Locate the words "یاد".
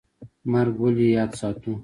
1.15-1.31